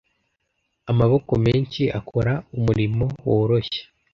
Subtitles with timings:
[0.91, 3.81] Amaboko menshi akora umurimo woroshye.